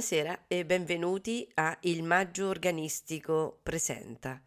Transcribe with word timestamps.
Buonasera 0.00 0.44
e 0.46 0.64
benvenuti 0.64 1.50
a 1.54 1.76
Il 1.80 2.04
Maggio 2.04 2.46
Organistico 2.46 3.58
Presenta. 3.64 4.40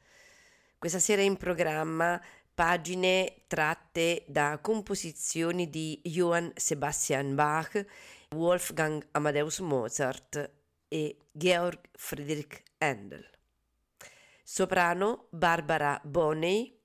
Questa 0.80 0.98
sera 1.00 1.24
in 1.24 1.36
programma 1.36 2.20
pagine 2.56 3.42
tratte 3.48 4.24
da 4.28 4.60
composizioni 4.62 5.70
di 5.70 6.00
Johann 6.06 6.48
Sebastian 6.56 7.36
Bach, 7.36 7.86
Wolfgang 8.34 9.06
Amadeus 9.12 9.60
Mozart 9.60 10.52
e 10.88 11.18
Georg 11.34 11.82
Friedrich 11.98 12.64
Handel. 12.78 13.30
Soprano 14.46 15.28
Barbara 15.32 16.00
Bonney, 16.02 16.80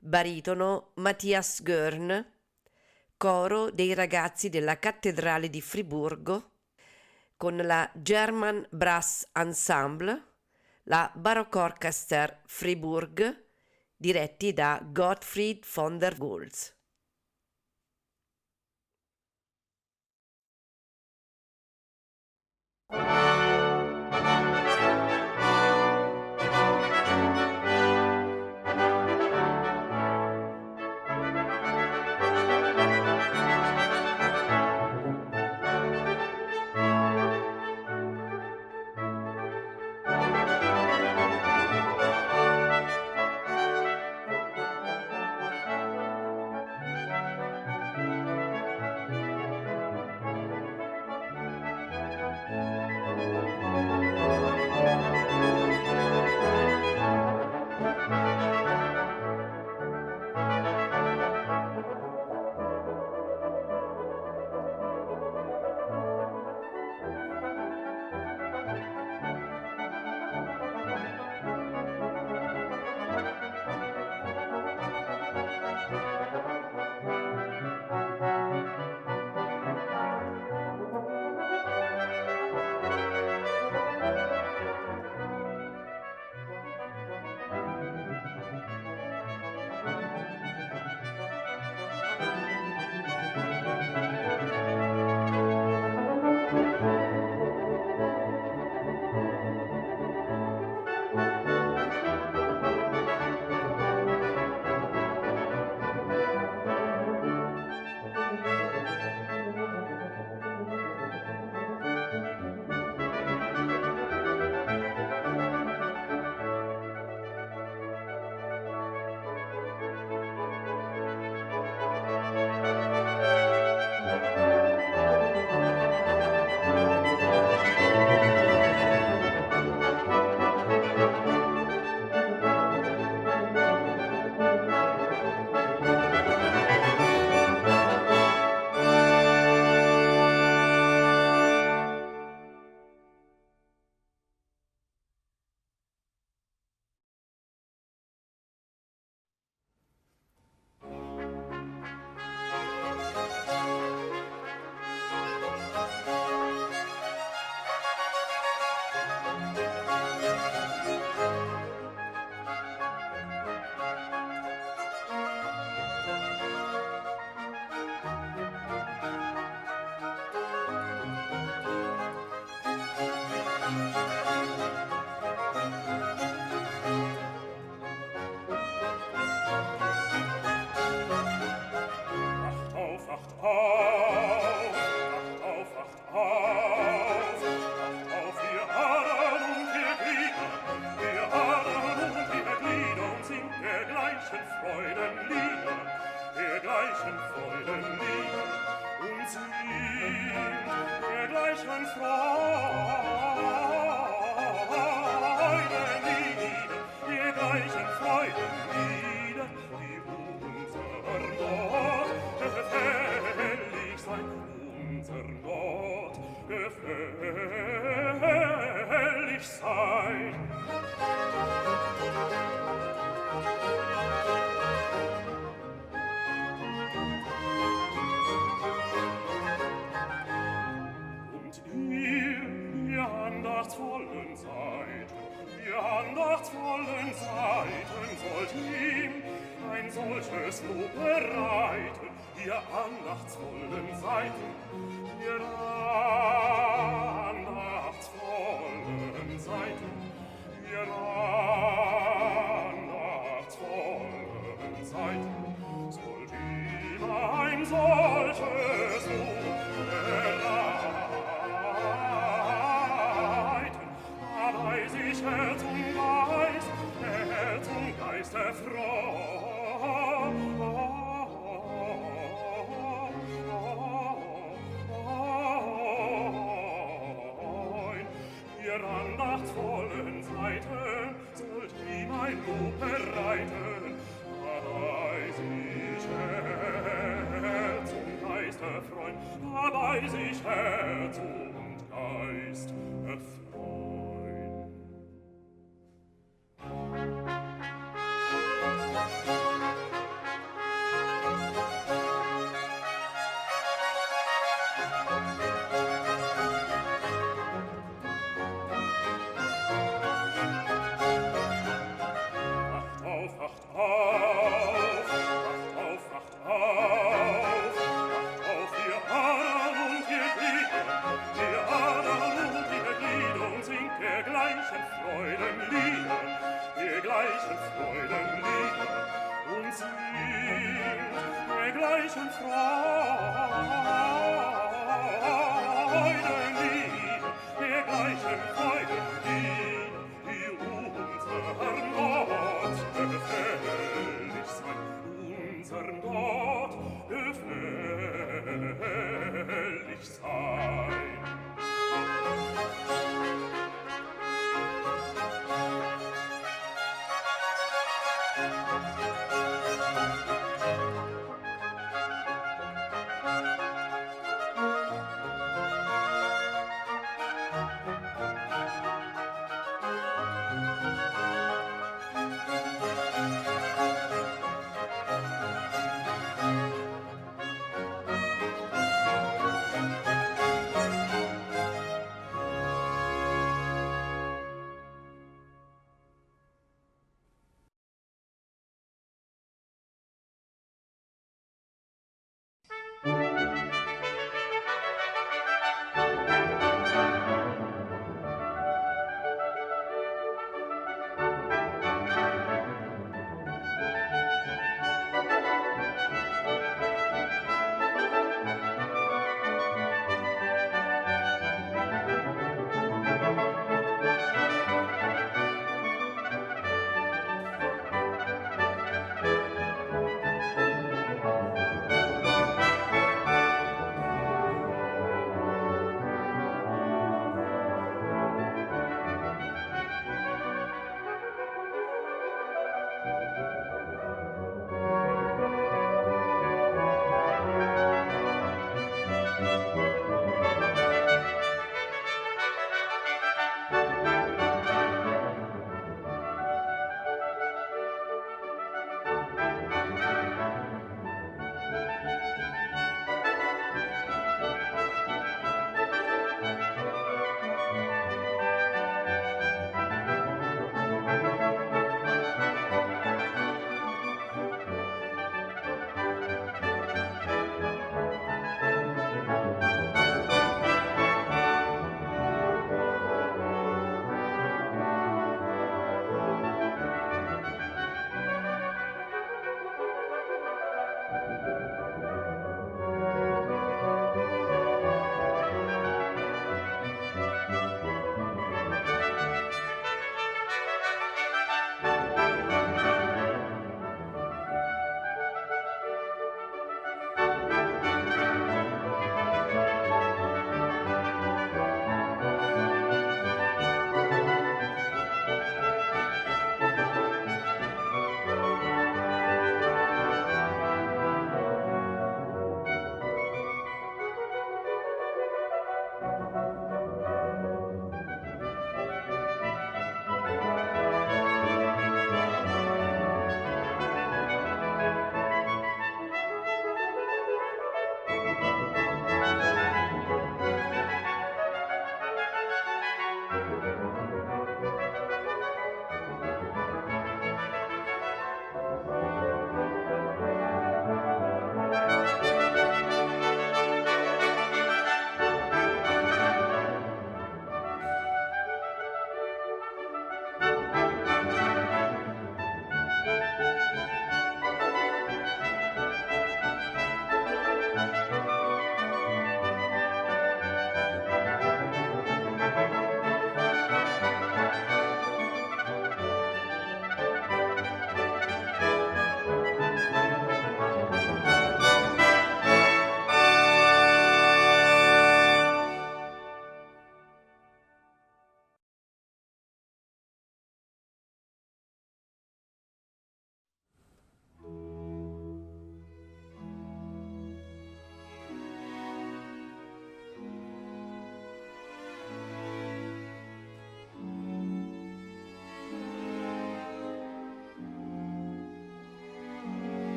baritono 0.00 0.90
Matthias 0.94 1.62
Görn, 1.62 2.26
coro 3.16 3.70
dei 3.70 3.94
ragazzi 3.94 4.48
della 4.48 4.80
Cattedrale 4.80 5.48
di 5.48 5.60
Friburgo 5.60 6.48
con 7.36 7.56
la 7.56 7.90
German 8.02 8.66
Brass 8.70 9.28
Ensemble, 9.34 10.22
la 10.84 11.10
Baroque 11.14 11.58
Orchester 11.60 12.42
Fribourg, 12.46 13.42
diretti 13.96 14.52
da 14.52 14.80
Gottfried 14.84 15.64
von 15.74 15.98
der 15.98 16.16
Goltz. 16.16 16.72
thank 22.90 23.23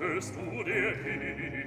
dachtest 0.00 0.34
du 0.36 0.64
dir 0.64 0.96
hin? 1.02 1.57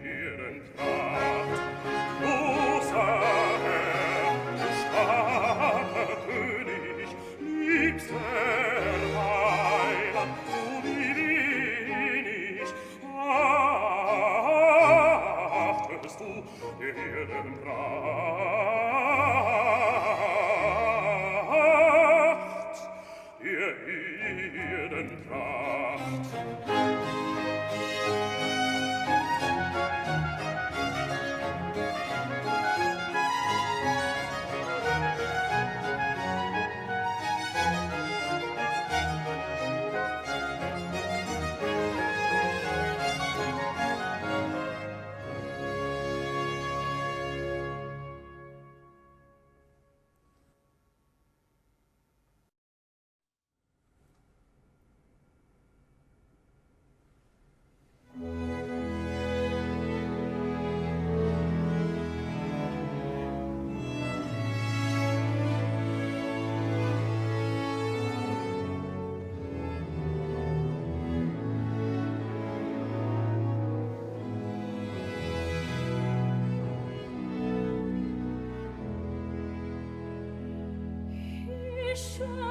sun. 82.21 82.50